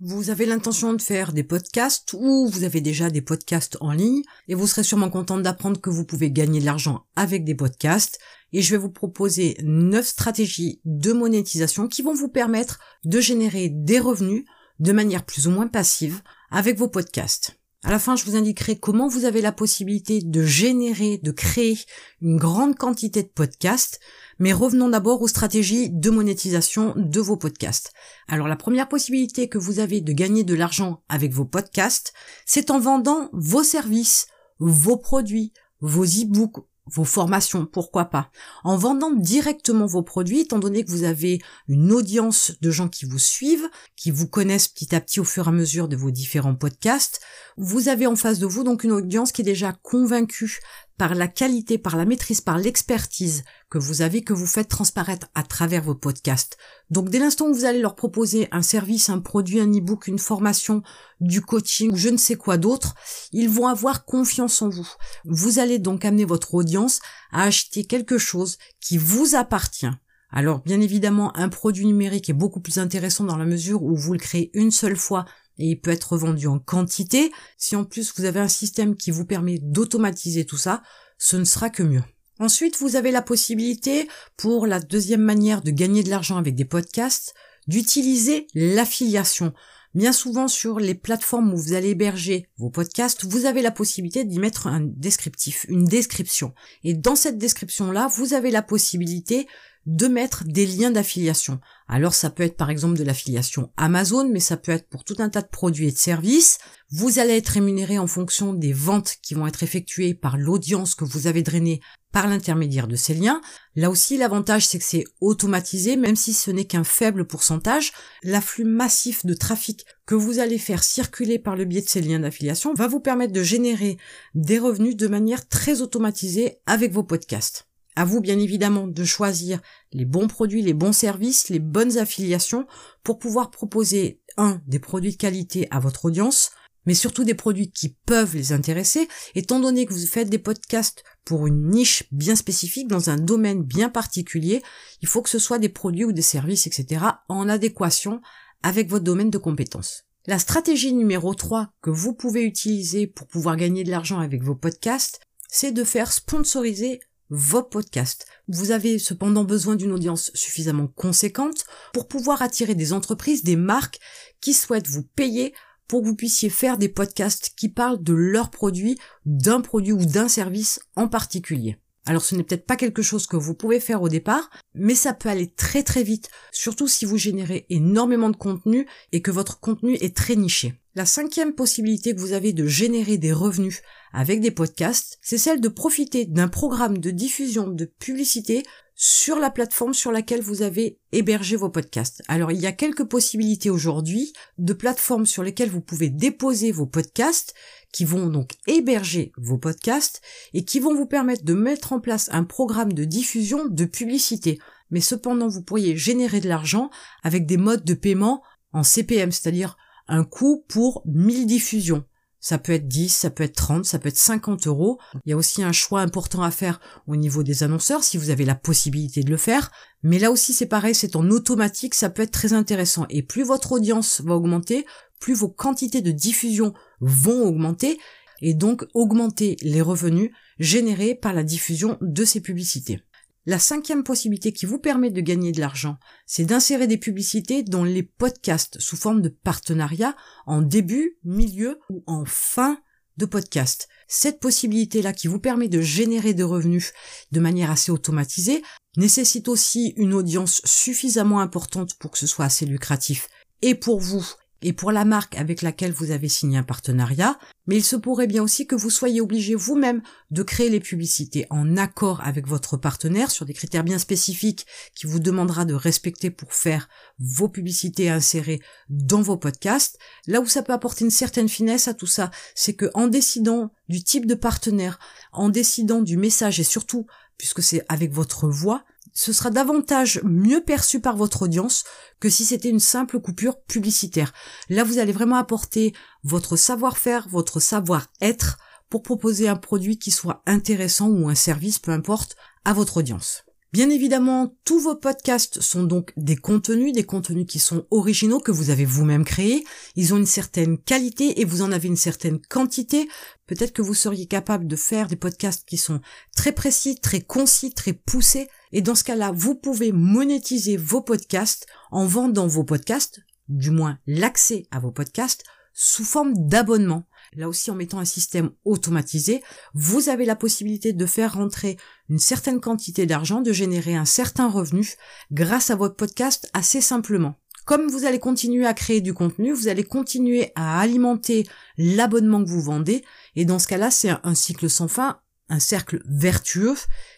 Vous 0.00 0.30
avez 0.30 0.46
l'intention 0.46 0.92
de 0.92 1.02
faire 1.02 1.32
des 1.32 1.42
podcasts 1.42 2.12
ou 2.12 2.46
vous 2.46 2.62
avez 2.62 2.80
déjà 2.80 3.10
des 3.10 3.20
podcasts 3.20 3.76
en 3.80 3.90
ligne 3.90 4.22
et 4.46 4.54
vous 4.54 4.68
serez 4.68 4.84
sûrement 4.84 5.10
contente 5.10 5.42
d'apprendre 5.42 5.80
que 5.80 5.90
vous 5.90 6.04
pouvez 6.04 6.30
gagner 6.30 6.60
de 6.60 6.66
l'argent 6.66 7.04
avec 7.16 7.44
des 7.44 7.56
podcasts 7.56 8.20
et 8.52 8.62
je 8.62 8.70
vais 8.70 8.80
vous 8.80 8.92
proposer 8.92 9.56
9 9.64 10.06
stratégies 10.06 10.80
de 10.84 11.12
monétisation 11.12 11.88
qui 11.88 12.02
vont 12.02 12.14
vous 12.14 12.28
permettre 12.28 12.78
de 13.04 13.20
générer 13.20 13.70
des 13.70 13.98
revenus 13.98 14.44
de 14.78 14.92
manière 14.92 15.24
plus 15.24 15.48
ou 15.48 15.50
moins 15.50 15.66
passive 15.66 16.22
avec 16.52 16.78
vos 16.78 16.88
podcasts. 16.88 17.57
À 17.84 17.92
la 17.92 18.00
fin, 18.00 18.16
je 18.16 18.24
vous 18.24 18.34
indiquerai 18.34 18.76
comment 18.76 19.06
vous 19.06 19.24
avez 19.24 19.40
la 19.40 19.52
possibilité 19.52 20.20
de 20.20 20.42
générer, 20.42 21.18
de 21.18 21.30
créer 21.30 21.78
une 22.20 22.36
grande 22.36 22.74
quantité 22.74 23.22
de 23.22 23.28
podcasts. 23.28 24.00
Mais 24.40 24.52
revenons 24.52 24.88
d'abord 24.88 25.22
aux 25.22 25.28
stratégies 25.28 25.88
de 25.88 26.10
monétisation 26.10 26.92
de 26.96 27.20
vos 27.20 27.36
podcasts. 27.36 27.92
Alors 28.26 28.48
la 28.48 28.56
première 28.56 28.88
possibilité 28.88 29.48
que 29.48 29.58
vous 29.58 29.78
avez 29.78 30.00
de 30.00 30.12
gagner 30.12 30.42
de 30.42 30.54
l'argent 30.54 31.04
avec 31.08 31.32
vos 31.32 31.44
podcasts, 31.44 32.12
c'est 32.46 32.72
en 32.72 32.80
vendant 32.80 33.30
vos 33.32 33.62
services, 33.62 34.26
vos 34.58 34.96
produits, 34.96 35.52
vos 35.80 36.04
e-books, 36.04 36.64
vos 36.92 37.04
formations, 37.04 37.66
pourquoi 37.66 38.06
pas, 38.06 38.30
en 38.64 38.76
vendant 38.76 39.10
directement 39.10 39.86
vos 39.86 40.02
produits, 40.02 40.40
étant 40.40 40.58
donné 40.58 40.84
que 40.84 40.90
vous 40.90 41.04
avez 41.04 41.40
une 41.68 41.92
audience 41.92 42.52
de 42.60 42.70
gens 42.70 42.88
qui 42.88 43.04
vous 43.04 43.18
suivent, 43.18 43.68
qui 43.96 44.10
vous 44.10 44.28
connaissent 44.28 44.68
petit 44.68 44.94
à 44.94 45.00
petit 45.00 45.20
au 45.20 45.24
fur 45.24 45.46
et 45.46 45.48
à 45.48 45.52
mesure 45.52 45.88
de 45.88 45.96
vos 45.96 46.10
différents 46.10 46.54
podcasts, 46.54 47.20
vous 47.56 47.88
avez 47.88 48.06
en 48.06 48.16
face 48.16 48.38
de 48.38 48.46
vous 48.46 48.64
donc 48.64 48.84
une 48.84 48.92
audience 48.92 49.32
qui 49.32 49.42
est 49.42 49.44
déjà 49.44 49.72
convaincue 49.82 50.60
par 50.98 51.14
la 51.14 51.28
qualité, 51.28 51.78
par 51.78 51.96
la 51.96 52.04
maîtrise, 52.04 52.40
par 52.40 52.58
l'expertise 52.58 53.44
que 53.70 53.78
vous 53.78 54.02
avez, 54.02 54.22
que 54.22 54.32
vous 54.32 54.46
faites 54.46 54.68
transparaître 54.68 55.28
à 55.34 55.44
travers 55.44 55.82
vos 55.82 55.94
podcasts. 55.94 56.58
Donc 56.90 57.08
dès 57.08 57.20
l'instant 57.20 57.46
où 57.46 57.54
vous 57.54 57.64
allez 57.64 57.80
leur 57.80 57.94
proposer 57.94 58.48
un 58.50 58.62
service, 58.62 59.08
un 59.08 59.20
produit, 59.20 59.60
un 59.60 59.70
e-book, 59.72 60.08
une 60.08 60.18
formation, 60.18 60.82
du 61.20 61.40
coaching 61.40 61.92
ou 61.92 61.96
je 61.96 62.08
ne 62.08 62.16
sais 62.16 62.34
quoi 62.34 62.58
d'autre, 62.58 62.94
ils 63.32 63.48
vont 63.48 63.68
avoir 63.68 64.04
confiance 64.04 64.60
en 64.60 64.68
vous. 64.68 64.88
Vous 65.24 65.60
allez 65.60 65.78
donc 65.78 66.04
amener 66.04 66.24
votre 66.24 66.54
audience 66.54 67.00
à 67.32 67.44
acheter 67.44 67.84
quelque 67.84 68.18
chose 68.18 68.58
qui 68.80 68.98
vous 68.98 69.34
appartient. 69.36 69.90
Alors 70.30 70.60
bien 70.60 70.80
évidemment, 70.80 71.34
un 71.36 71.48
produit 71.48 71.86
numérique 71.86 72.28
est 72.28 72.34
beaucoup 72.34 72.60
plus 72.60 72.78
intéressant 72.78 73.24
dans 73.24 73.36
la 73.36 73.46
mesure 73.46 73.82
où 73.82 73.96
vous 73.96 74.12
le 74.12 74.18
créez 74.18 74.50
une 74.52 74.70
seule 74.70 74.96
fois 74.96 75.24
et 75.58 75.66
il 75.66 75.80
peut 75.80 75.90
être 75.90 76.16
vendu 76.16 76.46
en 76.46 76.58
quantité. 76.58 77.32
Si 77.56 77.76
en 77.76 77.84
plus 77.84 78.12
vous 78.16 78.24
avez 78.24 78.40
un 78.40 78.48
système 78.48 78.96
qui 78.96 79.10
vous 79.10 79.24
permet 79.24 79.58
d'automatiser 79.58 80.44
tout 80.44 80.56
ça, 80.56 80.82
ce 81.18 81.36
ne 81.36 81.44
sera 81.44 81.70
que 81.70 81.82
mieux. 81.82 82.02
Ensuite, 82.40 82.78
vous 82.78 82.94
avez 82.94 83.10
la 83.10 83.22
possibilité, 83.22 84.08
pour 84.36 84.66
la 84.66 84.78
deuxième 84.78 85.22
manière 85.22 85.60
de 85.60 85.72
gagner 85.72 86.04
de 86.04 86.10
l'argent 86.10 86.36
avec 86.36 86.54
des 86.54 86.64
podcasts, 86.64 87.34
d'utiliser 87.66 88.46
l'affiliation. 88.54 89.52
Bien 89.94 90.12
souvent 90.12 90.46
sur 90.46 90.78
les 90.78 90.94
plateformes 90.94 91.52
où 91.52 91.56
vous 91.56 91.72
allez 91.72 91.88
héberger 91.90 92.48
vos 92.58 92.70
podcasts, 92.70 93.24
vous 93.24 93.46
avez 93.46 93.62
la 93.62 93.70
possibilité 93.70 94.24
d'y 94.24 94.38
mettre 94.38 94.66
un 94.66 94.80
descriptif, 94.80 95.66
une 95.68 95.86
description. 95.86 96.54
Et 96.84 96.94
dans 96.94 97.16
cette 97.16 97.38
description-là, 97.38 98.08
vous 98.14 98.34
avez 98.34 98.50
la 98.50 98.62
possibilité 98.62 99.48
de 99.88 100.06
mettre 100.06 100.44
des 100.44 100.66
liens 100.66 100.90
d'affiliation. 100.90 101.60
Alors 101.88 102.12
ça 102.12 102.28
peut 102.28 102.42
être 102.42 102.58
par 102.58 102.68
exemple 102.68 102.98
de 102.98 103.04
l'affiliation 103.04 103.72
Amazon, 103.78 104.28
mais 104.28 104.38
ça 104.38 104.58
peut 104.58 104.72
être 104.72 104.86
pour 104.86 105.02
tout 105.02 105.16
un 105.18 105.30
tas 105.30 105.40
de 105.40 105.48
produits 105.48 105.88
et 105.88 105.92
de 105.92 105.96
services. 105.96 106.58
Vous 106.90 107.18
allez 107.18 107.38
être 107.38 107.48
rémunéré 107.48 107.98
en 107.98 108.06
fonction 108.06 108.52
des 108.52 108.74
ventes 108.74 109.14
qui 109.22 109.32
vont 109.32 109.46
être 109.46 109.62
effectuées 109.62 110.12
par 110.12 110.36
l'audience 110.36 110.94
que 110.94 111.06
vous 111.06 111.26
avez 111.26 111.42
drainée 111.42 111.80
par 112.12 112.28
l'intermédiaire 112.28 112.86
de 112.86 112.96
ces 112.96 113.14
liens. 113.14 113.40
Là 113.76 113.88
aussi, 113.88 114.18
l'avantage, 114.18 114.66
c'est 114.66 114.78
que 114.78 114.84
c'est 114.84 115.04
automatisé, 115.22 115.96
même 115.96 116.16
si 116.16 116.34
ce 116.34 116.50
n'est 116.50 116.66
qu'un 116.66 116.84
faible 116.84 117.26
pourcentage. 117.26 117.92
L'afflux 118.22 118.64
massif 118.64 119.24
de 119.24 119.32
trafic 119.32 119.86
que 120.04 120.14
vous 120.14 120.38
allez 120.38 120.58
faire 120.58 120.84
circuler 120.84 121.38
par 121.38 121.56
le 121.56 121.64
biais 121.64 121.82
de 121.82 121.88
ces 121.88 122.02
liens 122.02 122.20
d'affiliation 122.20 122.74
va 122.74 122.88
vous 122.88 123.00
permettre 123.00 123.32
de 123.32 123.42
générer 123.42 123.96
des 124.34 124.58
revenus 124.58 124.96
de 124.96 125.08
manière 125.08 125.48
très 125.48 125.80
automatisée 125.80 126.58
avec 126.66 126.92
vos 126.92 127.04
podcasts. 127.04 127.67
À 127.98 128.04
vous, 128.04 128.20
bien 128.20 128.38
évidemment, 128.38 128.86
de 128.86 129.02
choisir 129.02 129.60
les 129.92 130.04
bons 130.04 130.28
produits, 130.28 130.62
les 130.62 130.72
bons 130.72 130.92
services, 130.92 131.48
les 131.48 131.58
bonnes 131.58 131.98
affiliations 131.98 132.64
pour 133.02 133.18
pouvoir 133.18 133.50
proposer, 133.50 134.20
un, 134.36 134.62
des 134.68 134.78
produits 134.78 135.10
de 135.10 135.16
qualité 135.16 135.66
à 135.72 135.80
votre 135.80 136.04
audience, 136.04 136.52
mais 136.86 136.94
surtout 136.94 137.24
des 137.24 137.34
produits 137.34 137.72
qui 137.72 137.96
peuvent 138.06 138.36
les 138.36 138.52
intéresser, 138.52 139.08
étant 139.34 139.58
donné 139.58 139.84
que 139.84 139.92
vous 139.92 140.06
faites 140.06 140.30
des 140.30 140.38
podcasts 140.38 141.02
pour 141.24 141.48
une 141.48 141.70
niche 141.70 142.04
bien 142.12 142.36
spécifique, 142.36 142.86
dans 142.86 143.10
un 143.10 143.16
domaine 143.16 143.64
bien 143.64 143.88
particulier, 143.88 144.62
il 145.02 145.08
faut 145.08 145.20
que 145.20 145.28
ce 145.28 145.40
soit 145.40 145.58
des 145.58 145.68
produits 145.68 146.04
ou 146.04 146.12
des 146.12 146.22
services, 146.22 146.68
etc., 146.68 147.04
en 147.28 147.48
adéquation 147.48 148.20
avec 148.62 148.88
votre 148.88 149.02
domaine 149.02 149.30
de 149.30 149.38
compétences. 149.38 150.04
La 150.28 150.38
stratégie 150.38 150.92
numéro 150.92 151.34
3 151.34 151.72
que 151.82 151.90
vous 151.90 152.14
pouvez 152.14 152.44
utiliser 152.44 153.08
pour 153.08 153.26
pouvoir 153.26 153.56
gagner 153.56 153.82
de 153.82 153.90
l'argent 153.90 154.20
avec 154.20 154.44
vos 154.44 154.54
podcasts, 154.54 155.18
c'est 155.48 155.72
de 155.72 155.82
faire 155.82 156.12
sponsoriser 156.12 157.00
vos 157.30 157.62
podcasts. 157.62 158.26
Vous 158.48 158.70
avez 158.70 158.98
cependant 158.98 159.44
besoin 159.44 159.76
d'une 159.76 159.92
audience 159.92 160.30
suffisamment 160.34 160.86
conséquente 160.86 161.64
pour 161.92 162.08
pouvoir 162.08 162.42
attirer 162.42 162.74
des 162.74 162.92
entreprises, 162.92 163.44
des 163.44 163.56
marques 163.56 164.00
qui 164.40 164.54
souhaitent 164.54 164.88
vous 164.88 165.02
payer 165.02 165.54
pour 165.86 166.02
que 166.02 166.06
vous 166.06 166.16
puissiez 166.16 166.50
faire 166.50 166.78
des 166.78 166.88
podcasts 166.88 167.52
qui 167.56 167.68
parlent 167.68 168.02
de 168.02 168.12
leurs 168.12 168.50
produits, 168.50 168.98
d'un 169.24 169.60
produit 169.60 169.92
ou 169.92 170.04
d'un 170.04 170.28
service 170.28 170.80
en 170.96 171.08
particulier. 171.08 171.78
Alors 172.08 172.24
ce 172.24 172.34
n'est 172.34 172.42
peut-être 172.42 172.64
pas 172.64 172.76
quelque 172.76 173.02
chose 173.02 173.26
que 173.26 173.36
vous 173.36 173.52
pouvez 173.52 173.80
faire 173.80 174.00
au 174.00 174.08
départ, 174.08 174.48
mais 174.74 174.94
ça 174.94 175.12
peut 175.12 175.28
aller 175.28 175.46
très 175.46 175.82
très 175.82 176.02
vite, 176.02 176.30
surtout 176.52 176.88
si 176.88 177.04
vous 177.04 177.18
générez 177.18 177.66
énormément 177.68 178.30
de 178.30 178.36
contenu 178.36 178.86
et 179.12 179.20
que 179.20 179.30
votre 179.30 179.60
contenu 179.60 179.94
est 180.00 180.16
très 180.16 180.34
niché. 180.34 180.72
La 180.94 181.04
cinquième 181.04 181.52
possibilité 181.52 182.14
que 182.14 182.20
vous 182.20 182.32
avez 182.32 182.54
de 182.54 182.66
générer 182.66 183.18
des 183.18 183.34
revenus 183.34 183.82
avec 184.14 184.40
des 184.40 184.50
podcasts, 184.50 185.18
c'est 185.20 185.36
celle 185.36 185.60
de 185.60 185.68
profiter 185.68 186.24
d'un 186.24 186.48
programme 186.48 186.96
de 186.96 187.10
diffusion 187.10 187.68
de 187.68 187.84
publicité 187.84 188.62
sur 189.00 189.38
la 189.38 189.50
plateforme 189.50 189.94
sur 189.94 190.10
laquelle 190.10 190.42
vous 190.42 190.62
avez 190.62 190.98
hébergé 191.12 191.54
vos 191.54 191.70
podcasts. 191.70 192.20
Alors 192.26 192.50
il 192.50 192.58
y 192.60 192.66
a 192.66 192.72
quelques 192.72 193.04
possibilités 193.04 193.70
aujourd'hui 193.70 194.32
de 194.58 194.72
plateformes 194.72 195.24
sur 195.24 195.44
lesquelles 195.44 195.70
vous 195.70 195.80
pouvez 195.80 196.10
déposer 196.10 196.72
vos 196.72 196.84
podcasts 196.84 197.54
qui 197.92 198.04
vont 198.04 198.26
donc 198.26 198.54
héberger 198.66 199.30
vos 199.36 199.56
podcasts 199.56 200.20
et 200.52 200.64
qui 200.64 200.80
vont 200.80 200.96
vous 200.96 201.06
permettre 201.06 201.44
de 201.44 201.54
mettre 201.54 201.92
en 201.92 202.00
place 202.00 202.28
un 202.32 202.42
programme 202.42 202.92
de 202.92 203.04
diffusion 203.04 203.66
de 203.66 203.84
publicité. 203.84 204.58
Mais 204.90 205.00
cependant 205.00 205.46
vous 205.46 205.62
pourriez 205.62 205.96
générer 205.96 206.40
de 206.40 206.48
l'argent 206.48 206.90
avec 207.22 207.46
des 207.46 207.56
modes 207.56 207.84
de 207.84 207.94
paiement 207.94 208.42
en 208.72 208.82
CPM, 208.82 209.30
c'est-à-dire 209.30 209.76
un 210.08 210.24
coût 210.24 210.64
pour 210.66 211.02
1000 211.06 211.46
diffusions. 211.46 212.04
Ça 212.40 212.58
peut 212.58 212.72
être 212.72 212.86
10, 212.86 213.08
ça 213.08 213.30
peut 213.30 213.44
être 213.44 213.56
30, 213.56 213.84
ça 213.84 213.98
peut 213.98 214.08
être 214.08 214.16
50 214.16 214.66
euros. 214.66 214.98
Il 215.24 215.30
y 215.30 215.32
a 215.32 215.36
aussi 215.36 215.62
un 215.62 215.72
choix 215.72 216.00
important 216.00 216.42
à 216.42 216.50
faire 216.50 216.80
au 217.06 217.16
niveau 217.16 217.42
des 217.42 217.62
annonceurs 217.62 218.04
si 218.04 218.16
vous 218.16 218.30
avez 218.30 218.44
la 218.44 218.54
possibilité 218.54 219.22
de 219.22 219.30
le 219.30 219.36
faire. 219.36 219.70
Mais 220.02 220.18
là 220.18 220.30
aussi 220.30 220.52
c'est 220.52 220.66
pareil, 220.66 220.94
c'est 220.94 221.16
en 221.16 221.28
automatique, 221.30 221.94
ça 221.94 222.10
peut 222.10 222.22
être 222.22 222.30
très 222.30 222.52
intéressant. 222.52 223.06
Et 223.10 223.22
plus 223.22 223.42
votre 223.42 223.72
audience 223.72 224.20
va 224.20 224.34
augmenter, 224.34 224.86
plus 225.20 225.34
vos 225.34 225.48
quantités 225.48 226.00
de 226.00 226.12
diffusion 226.12 226.74
vont 227.00 227.42
augmenter 227.42 227.98
et 228.40 228.54
donc 228.54 228.84
augmenter 228.94 229.56
les 229.62 229.82
revenus 229.82 230.30
générés 230.60 231.14
par 231.14 231.32
la 231.32 231.42
diffusion 231.42 231.98
de 232.00 232.24
ces 232.24 232.40
publicités. 232.40 233.00
La 233.48 233.58
cinquième 233.58 234.04
possibilité 234.04 234.52
qui 234.52 234.66
vous 234.66 234.78
permet 234.78 235.10
de 235.10 235.22
gagner 235.22 235.52
de 235.52 235.60
l'argent, 235.60 235.96
c'est 236.26 236.44
d'insérer 236.44 236.86
des 236.86 236.98
publicités 236.98 237.62
dans 237.62 237.82
les 237.82 238.02
podcasts 238.02 238.78
sous 238.78 238.98
forme 238.98 239.22
de 239.22 239.30
partenariat 239.30 240.14
en 240.44 240.60
début, 240.60 241.16
milieu 241.24 241.78
ou 241.88 242.04
en 242.06 242.26
fin 242.26 242.78
de 243.16 243.24
podcast. 243.24 243.88
Cette 244.06 244.38
possibilité-là 244.38 245.14
qui 245.14 245.28
vous 245.28 245.38
permet 245.38 245.68
de 245.68 245.80
générer 245.80 246.34
des 246.34 246.42
revenus 246.42 246.92
de 247.32 247.40
manière 247.40 247.70
assez 247.70 247.90
automatisée 247.90 248.62
nécessite 248.98 249.48
aussi 249.48 249.94
une 249.96 250.12
audience 250.12 250.60
suffisamment 250.66 251.40
importante 251.40 251.94
pour 251.98 252.10
que 252.10 252.18
ce 252.18 252.26
soit 252.26 252.44
assez 252.44 252.66
lucratif 252.66 253.30
et 253.62 253.74
pour 253.74 253.98
vous 253.98 254.26
et 254.62 254.72
pour 254.72 254.92
la 254.92 255.04
marque 255.04 255.36
avec 255.36 255.62
laquelle 255.62 255.92
vous 255.92 256.10
avez 256.10 256.28
signé 256.28 256.58
un 256.58 256.62
partenariat, 256.62 257.38
mais 257.66 257.76
il 257.76 257.84
se 257.84 257.96
pourrait 257.96 258.26
bien 258.26 258.42
aussi 258.42 258.66
que 258.66 258.74
vous 258.74 258.90
soyez 258.90 259.20
obligé 259.20 259.54
vous-même 259.54 260.02
de 260.30 260.42
créer 260.42 260.68
les 260.68 260.80
publicités 260.80 261.46
en 261.50 261.76
accord 261.76 262.20
avec 262.24 262.46
votre 262.46 262.76
partenaire 262.76 263.30
sur 263.30 263.44
des 263.44 263.54
critères 263.54 263.84
bien 263.84 263.98
spécifiques 263.98 264.66
qui 264.94 265.06
vous 265.06 265.20
demandera 265.20 265.64
de 265.64 265.74
respecter 265.74 266.30
pour 266.30 266.52
faire 266.54 266.88
vos 267.18 267.48
publicités 267.48 268.10
insérées 268.10 268.60
dans 268.88 269.22
vos 269.22 269.36
podcasts. 269.36 269.98
Là 270.26 270.40
où 270.40 270.46
ça 270.46 270.62
peut 270.62 270.72
apporter 270.72 271.04
une 271.04 271.10
certaine 271.10 271.48
finesse 271.48 271.86
à 271.86 271.94
tout 271.94 272.06
ça, 272.06 272.30
c'est 272.54 272.74
que 272.74 272.90
en 272.94 273.06
décidant 273.06 273.70
du 273.88 274.02
type 274.02 274.26
de 274.26 274.34
partenaire, 274.34 274.98
en 275.32 275.50
décidant 275.50 276.02
du 276.02 276.16
message 276.16 276.58
et 276.58 276.64
surtout 276.64 277.06
puisque 277.38 277.62
c'est 277.62 277.84
avec 277.88 278.12
votre 278.12 278.48
voix, 278.48 278.84
ce 279.14 279.32
sera 279.32 279.50
davantage 279.50 280.20
mieux 280.24 280.62
perçu 280.62 281.00
par 281.00 281.16
votre 281.16 281.42
audience 281.42 281.84
que 282.20 282.28
si 282.28 282.44
c'était 282.44 282.68
une 282.68 282.80
simple 282.80 283.20
coupure 283.20 283.60
publicitaire. 283.62 284.32
Là, 284.68 284.84
vous 284.84 284.98
allez 284.98 285.12
vraiment 285.12 285.36
apporter 285.36 285.94
votre 286.22 286.56
savoir-faire, 286.56 287.26
votre 287.28 287.58
savoir-être 287.58 288.58
pour 288.90 289.02
proposer 289.02 289.48
un 289.48 289.56
produit 289.56 289.98
qui 289.98 290.10
soit 290.10 290.42
intéressant 290.46 291.08
ou 291.08 291.28
un 291.28 291.34
service, 291.34 291.78
peu 291.78 291.90
importe, 291.90 292.36
à 292.64 292.72
votre 292.72 292.98
audience. 292.98 293.47
Bien 293.70 293.90
évidemment, 293.90 294.56
tous 294.64 294.80
vos 294.80 294.96
podcasts 294.96 295.60
sont 295.60 295.82
donc 295.82 296.14
des 296.16 296.36
contenus, 296.36 296.94
des 296.94 297.04
contenus 297.04 297.44
qui 297.46 297.58
sont 297.58 297.86
originaux, 297.90 298.40
que 298.40 298.50
vous 298.50 298.70
avez 298.70 298.86
vous-même 298.86 299.26
créés. 299.26 299.62
Ils 299.94 300.14
ont 300.14 300.16
une 300.16 300.24
certaine 300.24 300.78
qualité 300.78 301.42
et 301.42 301.44
vous 301.44 301.60
en 301.60 301.70
avez 301.70 301.88
une 301.88 301.96
certaine 301.96 302.40
quantité. 302.40 303.10
Peut-être 303.46 303.74
que 303.74 303.82
vous 303.82 303.92
seriez 303.92 304.24
capable 304.24 304.66
de 304.66 304.76
faire 304.76 305.06
des 305.06 305.16
podcasts 305.16 305.68
qui 305.68 305.76
sont 305.76 306.00
très 306.34 306.52
précis, 306.52 306.98
très 306.98 307.20
concis, 307.20 307.74
très 307.74 307.92
poussés. 307.92 308.48
Et 308.72 308.80
dans 308.80 308.94
ce 308.94 309.04
cas-là, 309.04 309.32
vous 309.34 309.54
pouvez 309.54 309.92
monétiser 309.92 310.78
vos 310.78 311.02
podcasts 311.02 311.66
en 311.90 312.06
vendant 312.06 312.46
vos 312.46 312.64
podcasts, 312.64 313.20
du 313.48 313.70
moins 313.70 313.98
l'accès 314.06 314.66
à 314.70 314.80
vos 314.80 314.92
podcasts, 314.92 315.44
sous 315.80 316.04
forme 316.04 316.32
d'abonnement. 316.34 317.06
Là 317.36 317.48
aussi, 317.48 317.70
en 317.70 317.76
mettant 317.76 318.00
un 318.00 318.04
système 318.04 318.50
automatisé, 318.64 319.42
vous 319.74 320.08
avez 320.08 320.24
la 320.24 320.34
possibilité 320.34 320.92
de 320.92 321.06
faire 321.06 321.34
rentrer 321.34 321.76
une 322.08 322.18
certaine 322.18 322.58
quantité 322.58 323.06
d'argent, 323.06 323.42
de 323.42 323.52
générer 323.52 323.94
un 323.94 324.04
certain 324.04 324.48
revenu 324.50 324.96
grâce 325.30 325.70
à 325.70 325.76
votre 325.76 325.94
podcast 325.94 326.50
assez 326.52 326.80
simplement. 326.80 327.38
Comme 327.64 327.86
vous 327.86 328.06
allez 328.06 328.18
continuer 328.18 328.66
à 328.66 328.74
créer 328.74 329.00
du 329.00 329.14
contenu, 329.14 329.52
vous 329.52 329.68
allez 329.68 329.84
continuer 329.84 330.50
à 330.56 330.80
alimenter 330.80 331.46
l'abonnement 331.76 332.42
que 332.42 332.50
vous 332.50 332.62
vendez, 332.62 333.04
et 333.36 333.44
dans 333.44 333.60
ce 333.60 333.68
cas-là, 333.68 333.92
c'est 333.92 334.10
un 334.24 334.34
cycle 334.34 334.68
sans 334.68 334.88
fin, 334.88 335.20
un 335.48 335.60
cercle 335.60 336.02
vertueux 336.08 336.74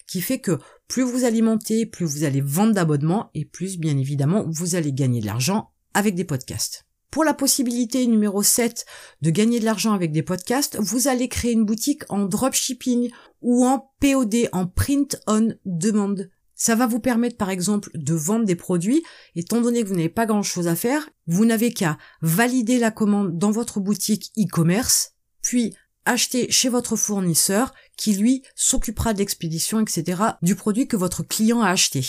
qui 0.07 0.21
fait 0.21 0.41
que 0.41 0.59
plus 0.87 1.03
vous 1.03 1.25
alimentez, 1.25 1.87
plus 1.87 2.05
vous 2.05 2.25
allez 2.25 2.43
vendre 2.43 2.75
d'abonnements, 2.75 3.31
et 3.33 3.47
plus, 3.47 3.79
bien 3.79 3.97
évidemment, 3.97 4.45
vous 4.51 4.75
allez 4.75 4.93
gagner 4.93 5.23
de 5.23 5.27
l'argent 5.27 5.71
avec 5.95 6.15
des 6.15 6.25
podcasts. 6.25 6.90
Pour 7.11 7.25
la 7.25 7.35
possibilité 7.35 8.07
numéro 8.07 8.43
7 8.43 8.87
de 9.21 9.31
gagner 9.31 9.59
de 9.59 9.65
l'argent 9.65 9.93
avec 9.93 10.13
des 10.13 10.23
podcasts, 10.23 10.79
vous 10.79 11.09
allez 11.09 11.29
créer 11.29 11.53
une 11.53 11.65
boutique 11.65 12.05
en 12.09 12.25
dropshipping 12.25 13.11
ou 13.43 13.67
en 13.67 13.93
POD, 14.01 14.49
en 14.53 14.67
print 14.67 15.21
on 15.27 15.55
demand. 15.65 16.15
Ça 16.55 16.77
va 16.77 16.87
vous 16.87 17.01
permettre 17.01 17.37
par 17.37 17.51
exemple 17.51 17.91
de 17.95 18.15
vendre 18.15 18.45
des 18.45 18.55
produits, 18.55 19.03
étant 19.35 19.61
donné 19.61 19.83
que 19.83 19.89
vous 19.89 19.97
n'avez 19.97 20.09
pas 20.09 20.27
grand 20.27 20.45
chose 20.45 20.69
à 20.69 20.77
faire, 20.77 21.09
vous 21.27 21.45
n'avez 21.45 21.73
qu'à 21.73 21.99
valider 22.23 22.79
la 22.79 22.93
commande 22.93 23.39
dans 23.39 23.51
votre 23.51 23.81
boutique 23.81 24.31
e-commerce, 24.39 25.15
puis 25.43 25.75
acheter 26.11 26.51
chez 26.51 26.69
votre 26.69 26.97
fournisseur 26.97 27.73
qui 27.97 28.15
lui 28.15 28.43
s'occupera 28.55 29.13
de 29.13 29.19
l'expédition, 29.19 29.81
etc. 29.81 30.23
du 30.43 30.55
produit 30.55 30.89
que 30.89 30.97
votre 30.97 31.23
client 31.23 31.63
a 31.63 31.71
acheté. 31.71 32.05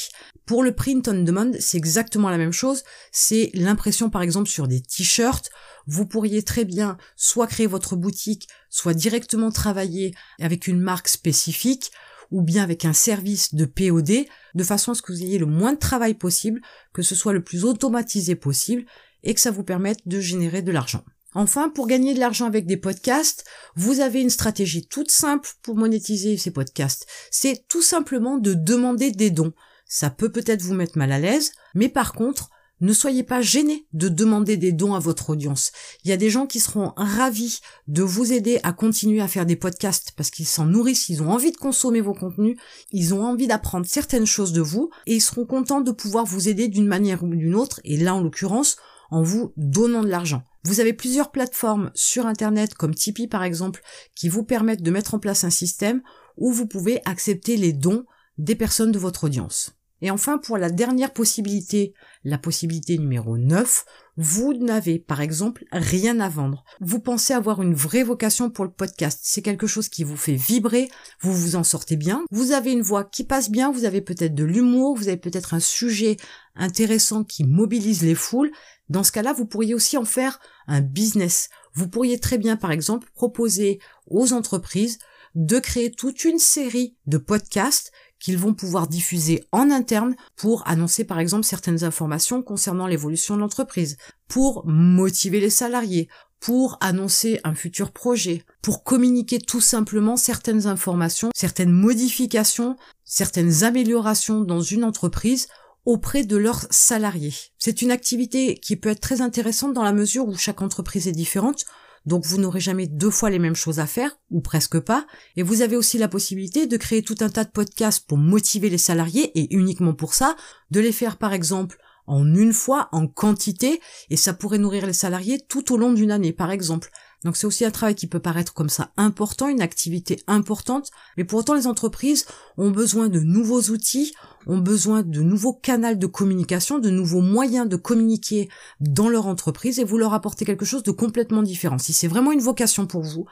Pour 0.45 0.63
le 0.63 0.73
print 0.73 1.07
on 1.07 1.23
demand, 1.23 1.51
c'est 1.59 1.77
exactement 1.77 2.29
la 2.29 2.37
même 2.37 2.51
chose. 2.51 2.83
C'est 3.11 3.51
l'impression 3.53 4.09
par 4.09 4.21
exemple 4.21 4.49
sur 4.49 4.67
des 4.67 4.81
t-shirts. 4.81 5.49
Vous 5.87 6.05
pourriez 6.05 6.43
très 6.43 6.65
bien 6.65 6.97
soit 7.15 7.47
créer 7.47 7.67
votre 7.67 7.95
boutique, 7.95 8.47
soit 8.69 8.93
directement 8.93 9.51
travailler 9.51 10.13
avec 10.39 10.67
une 10.67 10.79
marque 10.79 11.07
spécifique 11.07 11.91
ou 12.31 12.41
bien 12.41 12.63
avec 12.63 12.85
un 12.85 12.93
service 12.93 13.53
de 13.53 13.65
POD, 13.65 14.25
de 14.55 14.63
façon 14.63 14.93
à 14.93 14.95
ce 14.95 15.01
que 15.01 15.11
vous 15.11 15.21
ayez 15.21 15.37
le 15.37 15.45
moins 15.45 15.73
de 15.73 15.79
travail 15.79 16.13
possible, 16.13 16.61
que 16.93 17.01
ce 17.01 17.13
soit 17.13 17.33
le 17.33 17.43
plus 17.43 17.65
automatisé 17.65 18.35
possible, 18.35 18.85
et 19.23 19.33
que 19.33 19.41
ça 19.41 19.51
vous 19.51 19.63
permette 19.63 19.99
de 20.07 20.19
générer 20.19 20.61
de 20.61 20.71
l'argent. 20.71 21.03
Enfin, 21.33 21.69
pour 21.69 21.87
gagner 21.87 22.13
de 22.13 22.19
l'argent 22.19 22.45
avec 22.45 22.65
des 22.65 22.77
podcasts, 22.77 23.45
vous 23.75 24.01
avez 24.01 24.21
une 24.21 24.29
stratégie 24.29 24.85
toute 24.85 25.11
simple 25.11 25.49
pour 25.61 25.75
monétiser 25.75 26.37
ces 26.37 26.51
podcasts. 26.51 27.07
C'est 27.31 27.65
tout 27.67 27.81
simplement 27.81 28.37
de 28.37 28.53
demander 28.53 29.11
des 29.11 29.29
dons. 29.29 29.53
Ça 29.85 30.09
peut 30.09 30.31
peut-être 30.31 30.61
vous 30.61 30.73
mettre 30.73 30.97
mal 30.97 31.11
à 31.11 31.19
l'aise, 31.19 31.53
mais 31.73 31.89
par 31.89 32.13
contre, 32.13 32.49
ne 32.81 32.93
soyez 32.93 33.23
pas 33.23 33.41
gênés 33.41 33.85
de 33.93 34.09
demander 34.09 34.57
des 34.57 34.71
dons 34.71 34.95
à 34.95 34.99
votre 34.99 35.29
audience. 35.29 35.71
Il 36.03 36.09
y 36.09 36.13
a 36.13 36.17
des 36.17 36.31
gens 36.31 36.47
qui 36.47 36.59
seront 36.59 36.93
ravis 36.97 37.59
de 37.87 38.01
vous 38.01 38.33
aider 38.33 38.59
à 38.63 38.73
continuer 38.73 39.21
à 39.21 39.27
faire 39.27 39.45
des 39.45 39.55
podcasts 39.55 40.13
parce 40.17 40.31
qu'ils 40.31 40.47
s'en 40.47 40.65
nourrissent, 40.65 41.07
ils 41.07 41.21
ont 41.21 41.29
envie 41.29 41.51
de 41.51 41.57
consommer 41.57 42.01
vos 42.01 42.15
contenus, 42.15 42.57
ils 42.91 43.13
ont 43.13 43.23
envie 43.23 43.45
d'apprendre 43.45 43.85
certaines 43.85 44.25
choses 44.25 44.51
de 44.51 44.61
vous 44.61 44.89
et 45.05 45.15
ils 45.15 45.21
seront 45.21 45.45
contents 45.45 45.81
de 45.81 45.91
pouvoir 45.91 46.25
vous 46.25 46.49
aider 46.49 46.67
d'une 46.67 46.87
manière 46.87 47.23
ou 47.23 47.27
d'une 47.27 47.55
autre, 47.55 47.79
et 47.83 47.97
là 47.97 48.15
en 48.15 48.21
l'occurrence, 48.21 48.77
en 49.11 49.21
vous 49.21 49.53
donnant 49.57 50.01
de 50.01 50.09
l'argent. 50.09 50.43
Vous 50.63 50.79
avez 50.79 50.93
plusieurs 50.93 51.31
plateformes 51.31 51.91
sur 51.95 52.27
Internet, 52.27 52.75
comme 52.75 52.93
Tipeee 52.93 53.27
par 53.27 53.43
exemple, 53.43 53.81
qui 54.15 54.29
vous 54.29 54.43
permettent 54.43 54.83
de 54.83 54.91
mettre 54.91 55.15
en 55.15 55.19
place 55.19 55.43
un 55.43 55.49
système 55.49 56.01
où 56.37 56.51
vous 56.51 56.67
pouvez 56.67 57.01
accepter 57.05 57.57
les 57.57 57.73
dons 57.73 58.05
des 58.37 58.55
personnes 58.55 58.91
de 58.91 58.99
votre 58.99 59.25
audience. 59.25 59.80
Et 60.01 60.09
enfin, 60.09 60.37
pour 60.37 60.57
la 60.57 60.69
dernière 60.69 61.13
possibilité, 61.13 61.93
la 62.23 62.37
possibilité 62.37 62.97
numéro 62.97 63.37
9, 63.37 63.85
vous 64.17 64.53
n'avez 64.53 64.99
par 64.99 65.21
exemple 65.21 65.63
rien 65.71 66.19
à 66.19 66.27
vendre. 66.27 66.63
Vous 66.79 66.99
pensez 66.99 67.33
avoir 67.33 67.61
une 67.61 67.75
vraie 67.75 68.03
vocation 68.03 68.49
pour 68.49 68.65
le 68.65 68.71
podcast. 68.71 69.19
C'est 69.23 69.41
quelque 69.41 69.67
chose 69.67 69.89
qui 69.89 70.03
vous 70.03 70.17
fait 70.17 70.35
vibrer, 70.35 70.89
vous 71.21 71.33
vous 71.33 71.55
en 71.55 71.63
sortez 71.63 71.95
bien, 71.97 72.23
vous 72.31 72.51
avez 72.51 72.71
une 72.71 72.81
voix 72.81 73.03
qui 73.03 73.23
passe 73.23 73.51
bien, 73.51 73.71
vous 73.71 73.85
avez 73.85 74.01
peut-être 74.01 74.35
de 74.35 74.43
l'humour, 74.43 74.95
vous 74.95 75.07
avez 75.07 75.17
peut-être 75.17 75.53
un 75.53 75.59
sujet 75.59 76.17
intéressant 76.55 77.23
qui 77.23 77.43
mobilise 77.43 78.01
les 78.01 78.15
foules. 78.15 78.51
Dans 78.89 79.03
ce 79.03 79.11
cas-là, 79.11 79.33
vous 79.33 79.45
pourriez 79.45 79.73
aussi 79.73 79.97
en 79.97 80.05
faire 80.05 80.39
un 80.67 80.81
business. 80.81 81.49
Vous 81.73 81.87
pourriez 81.87 82.19
très 82.19 82.37
bien, 82.37 82.57
par 82.57 82.71
exemple, 82.71 83.09
proposer 83.13 83.79
aux 84.07 84.33
entreprises 84.33 84.99
de 85.35 85.59
créer 85.59 85.91
toute 85.91 86.25
une 86.25 86.39
série 86.39 86.97
de 87.07 87.17
podcasts 87.17 87.91
qu'ils 88.21 88.37
vont 88.37 88.53
pouvoir 88.53 88.87
diffuser 88.87 89.43
en 89.51 89.69
interne 89.71 90.15
pour 90.37 90.65
annoncer 90.67 91.03
par 91.03 91.19
exemple 91.19 91.43
certaines 91.43 91.83
informations 91.83 92.41
concernant 92.41 92.87
l'évolution 92.87 93.35
de 93.35 93.41
l'entreprise, 93.41 93.97
pour 94.29 94.65
motiver 94.65 95.41
les 95.41 95.49
salariés, 95.49 96.07
pour 96.39 96.77
annoncer 96.81 97.39
un 97.43 97.53
futur 97.53 97.91
projet, 97.91 98.43
pour 98.61 98.83
communiquer 98.83 99.39
tout 99.39 99.61
simplement 99.61 100.17
certaines 100.17 100.67
informations, 100.67 101.29
certaines 101.35 101.71
modifications, 101.71 102.77
certaines 103.03 103.63
améliorations 103.63 104.41
dans 104.41 104.61
une 104.61 104.83
entreprise 104.83 105.47
auprès 105.85 106.23
de 106.23 106.37
leurs 106.37 106.67
salariés. 106.69 107.33
C'est 107.57 107.81
une 107.81 107.91
activité 107.91 108.55
qui 108.55 108.75
peut 108.75 108.89
être 108.89 109.01
très 109.01 109.21
intéressante 109.21 109.73
dans 109.73 109.83
la 109.83 109.93
mesure 109.93 110.27
où 110.27 110.35
chaque 110.37 110.61
entreprise 110.61 111.07
est 111.07 111.11
différente, 111.11 111.65
donc 112.05 112.25
vous 112.25 112.37
n'aurez 112.37 112.59
jamais 112.59 112.87
deux 112.87 113.09
fois 113.09 113.29
les 113.29 113.39
mêmes 113.39 113.55
choses 113.55 113.79
à 113.79 113.85
faire, 113.85 114.17
ou 114.29 114.41
presque 114.41 114.79
pas, 114.79 115.05
et 115.35 115.43
vous 115.43 115.61
avez 115.61 115.75
aussi 115.75 115.97
la 115.97 116.07
possibilité 116.07 116.67
de 116.67 116.77
créer 116.77 117.03
tout 117.03 117.17
un 117.21 117.29
tas 117.29 117.43
de 117.43 117.51
podcasts 117.51 118.07
pour 118.07 118.17
motiver 118.17 118.69
les 118.69 118.77
salariés, 118.77 119.31
et 119.39 119.53
uniquement 119.55 119.93
pour 119.93 120.13
ça, 120.13 120.35
de 120.71 120.79
les 120.79 120.91
faire 120.91 121.17
par 121.17 121.33
exemple 121.33 121.77
en 122.07 122.33
une 122.33 122.53
fois, 122.53 122.89
en 122.91 123.07
quantité, 123.07 123.79
et 124.09 124.17
ça 124.17 124.33
pourrait 124.33 124.57
nourrir 124.57 124.85
les 124.85 124.93
salariés 124.93 125.39
tout 125.47 125.71
au 125.71 125.77
long 125.77 125.93
d'une 125.93 126.11
année 126.11 126.33
par 126.33 126.51
exemple. 126.51 126.89
Donc 127.23 127.37
c'est 127.37 127.45
aussi 127.45 127.65
un 127.65 127.71
travail 127.71 127.95
qui 127.95 128.07
peut 128.07 128.19
paraître 128.19 128.53
comme 128.53 128.69
ça 128.69 128.91
important, 128.97 129.47
une 129.47 129.61
activité 129.61 130.23
importante, 130.25 130.89
mais 131.17 131.23
pour 131.23 131.39
autant 131.39 131.53
les 131.53 131.67
entreprises 131.67 132.25
ont 132.57 132.71
besoin 132.71 133.09
de 133.09 133.19
nouveaux 133.19 133.61
outils, 133.69 134.13
ont 134.47 134.57
besoin 134.57 135.03
de 135.03 135.21
nouveaux 135.21 135.53
canaux 135.53 135.95
de 135.95 136.07
communication, 136.07 136.79
de 136.79 136.89
nouveaux 136.89 137.21
moyens 137.21 137.69
de 137.69 137.75
communiquer 137.75 138.49
dans 138.79 139.07
leur 139.07 139.27
entreprise 139.27 139.79
et 139.79 139.83
vous 139.83 139.97
leur 139.97 140.13
apportez 140.13 140.45
quelque 140.45 140.65
chose 140.65 140.83
de 140.83 140.91
complètement 140.91 141.43
différent. 141.43 141.77
Si 141.77 141.93
c'est 141.93 142.07
vraiment 142.07 142.31
une 142.31 142.41
vocation 142.41 142.87
pour 142.87 143.03
vous, 143.03 143.25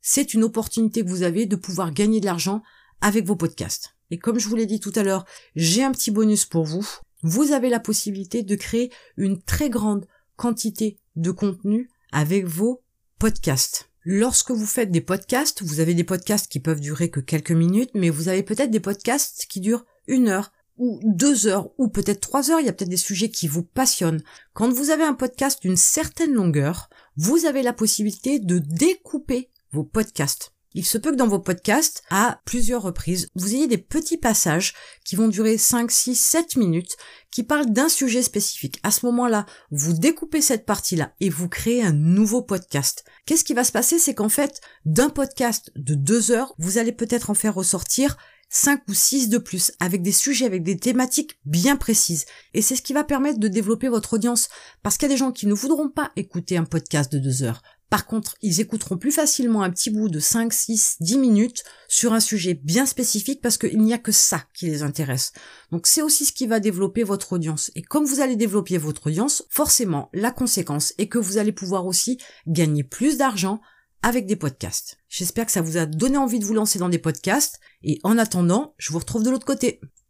c'est 0.00 0.34
une 0.34 0.44
opportunité 0.44 1.04
que 1.04 1.08
vous 1.08 1.22
avez 1.22 1.46
de 1.46 1.56
pouvoir 1.56 1.92
gagner 1.92 2.20
de 2.20 2.26
l'argent 2.26 2.62
avec 3.00 3.26
vos 3.26 3.36
podcasts. 3.36 3.96
Et 4.10 4.18
comme 4.18 4.38
je 4.38 4.48
vous 4.48 4.56
l'ai 4.56 4.66
dit 4.66 4.80
tout 4.80 4.92
à 4.94 5.02
l'heure, 5.02 5.24
j'ai 5.54 5.84
un 5.84 5.92
petit 5.92 6.10
bonus 6.10 6.44
pour 6.44 6.64
vous. 6.64 6.86
Vous 7.22 7.52
avez 7.52 7.70
la 7.70 7.80
possibilité 7.80 8.42
de 8.42 8.54
créer 8.54 8.92
une 9.16 9.42
très 9.42 9.70
grande 9.70 10.06
quantité 10.36 10.98
de 11.16 11.30
contenu 11.30 11.88
avec 12.12 12.46
vos 12.46 12.82
podcasts. 13.18 13.90
Lorsque 14.04 14.50
vous 14.50 14.66
faites 14.66 14.90
des 14.90 15.00
podcasts, 15.00 15.62
vous 15.62 15.80
avez 15.80 15.94
des 15.94 16.04
podcasts 16.04 16.50
qui 16.50 16.60
peuvent 16.60 16.80
durer 16.80 17.10
que 17.10 17.20
quelques 17.20 17.52
minutes, 17.52 17.90
mais 17.94 18.10
vous 18.10 18.28
avez 18.28 18.42
peut-être 18.42 18.70
des 18.70 18.80
podcasts 18.80 19.46
qui 19.48 19.60
durent 19.60 19.84
une 20.06 20.28
heure, 20.28 20.52
ou 20.78 21.00
deux 21.02 21.46
heures, 21.46 21.70
ou 21.78 21.88
peut-être 21.88 22.20
trois 22.20 22.50
heures, 22.50 22.60
il 22.60 22.66
y 22.66 22.68
a 22.68 22.72
peut-être 22.72 22.90
des 22.90 22.96
sujets 22.96 23.30
qui 23.30 23.48
vous 23.48 23.62
passionnent. 23.62 24.22
Quand 24.52 24.70
vous 24.70 24.90
avez 24.90 25.04
un 25.04 25.14
podcast 25.14 25.62
d'une 25.62 25.76
certaine 25.76 26.34
longueur, 26.34 26.90
vous 27.16 27.46
avez 27.46 27.62
la 27.62 27.72
possibilité 27.72 28.38
de 28.38 28.58
découper 28.58 29.50
vos 29.72 29.84
podcasts. 29.84 30.52
Il 30.76 30.84
se 30.84 30.98
peut 30.98 31.10
que 31.10 31.16
dans 31.16 31.26
vos 31.26 31.38
podcasts, 31.38 32.02
à 32.10 32.42
plusieurs 32.44 32.82
reprises, 32.82 33.30
vous 33.34 33.54
ayez 33.54 33.66
des 33.66 33.78
petits 33.78 34.18
passages 34.18 34.74
qui 35.06 35.16
vont 35.16 35.28
durer 35.28 35.56
5, 35.56 35.90
6, 35.90 36.14
7 36.14 36.56
minutes, 36.56 36.98
qui 37.30 37.44
parlent 37.44 37.72
d'un 37.72 37.88
sujet 37.88 38.22
spécifique. 38.22 38.78
À 38.82 38.90
ce 38.90 39.06
moment-là, 39.06 39.46
vous 39.70 39.94
découpez 39.94 40.42
cette 40.42 40.66
partie-là 40.66 41.14
et 41.18 41.30
vous 41.30 41.48
créez 41.48 41.82
un 41.82 41.94
nouveau 41.94 42.42
podcast. 42.42 43.06
Qu'est-ce 43.24 43.42
qui 43.42 43.54
va 43.54 43.64
se 43.64 43.72
passer? 43.72 43.98
C'est 43.98 44.14
qu'en 44.14 44.28
fait, 44.28 44.60
d'un 44.84 45.08
podcast 45.08 45.72
de 45.76 45.94
deux 45.94 46.30
heures, 46.30 46.52
vous 46.58 46.76
allez 46.76 46.92
peut-être 46.92 47.30
en 47.30 47.34
faire 47.34 47.54
ressortir 47.54 48.18
5 48.50 48.82
ou 48.88 48.92
6 48.92 49.30
de 49.30 49.38
plus, 49.38 49.72
avec 49.80 50.02
des 50.02 50.12
sujets, 50.12 50.44
avec 50.44 50.62
des 50.62 50.76
thématiques 50.76 51.38
bien 51.46 51.76
précises. 51.76 52.26
Et 52.52 52.60
c'est 52.60 52.76
ce 52.76 52.82
qui 52.82 52.92
va 52.92 53.02
permettre 53.02 53.40
de 53.40 53.48
développer 53.48 53.88
votre 53.88 54.12
audience, 54.12 54.50
parce 54.82 54.98
qu'il 54.98 55.08
y 55.08 55.12
a 55.12 55.14
des 55.14 55.18
gens 55.18 55.32
qui 55.32 55.46
ne 55.46 55.54
voudront 55.54 55.88
pas 55.88 56.12
écouter 56.16 56.58
un 56.58 56.64
podcast 56.64 57.10
de 57.10 57.18
2 57.18 57.44
heures. 57.44 57.62
Par 57.88 58.06
contre, 58.06 58.34
ils 58.42 58.60
écouteront 58.60 58.96
plus 58.96 59.12
facilement 59.12 59.62
un 59.62 59.70
petit 59.70 59.90
bout 59.90 60.08
de 60.08 60.18
5, 60.18 60.52
6, 60.52 60.96
10 61.00 61.18
minutes 61.18 61.62
sur 61.86 62.12
un 62.12 62.20
sujet 62.20 62.54
bien 62.54 62.84
spécifique 62.84 63.40
parce 63.40 63.58
qu'il 63.58 63.80
n'y 63.80 63.94
a 63.94 63.98
que 63.98 64.10
ça 64.10 64.44
qui 64.54 64.66
les 64.66 64.82
intéresse. 64.82 65.32
Donc 65.70 65.86
c'est 65.86 66.02
aussi 66.02 66.24
ce 66.24 66.32
qui 66.32 66.46
va 66.46 66.58
développer 66.58 67.04
votre 67.04 67.34
audience. 67.34 67.70
Et 67.76 67.82
comme 67.82 68.04
vous 68.04 68.20
allez 68.20 68.36
développer 68.36 68.76
votre 68.76 69.06
audience, 69.06 69.44
forcément, 69.50 70.10
la 70.12 70.32
conséquence 70.32 70.94
est 70.98 71.08
que 71.08 71.18
vous 71.18 71.38
allez 71.38 71.52
pouvoir 71.52 71.86
aussi 71.86 72.18
gagner 72.48 72.82
plus 72.82 73.18
d'argent 73.18 73.60
avec 74.02 74.26
des 74.26 74.36
podcasts. 74.36 74.98
J'espère 75.08 75.46
que 75.46 75.52
ça 75.52 75.62
vous 75.62 75.76
a 75.76 75.86
donné 75.86 76.16
envie 76.16 76.38
de 76.38 76.44
vous 76.44 76.54
lancer 76.54 76.78
dans 76.78 76.88
des 76.88 76.98
podcasts 76.98 77.60
et 77.82 78.00
en 78.02 78.18
attendant, 78.18 78.74
je 78.78 78.92
vous 78.92 78.98
retrouve 78.98 79.22
de 79.22 79.30
l'autre 79.30 79.46
côté. 79.46 79.80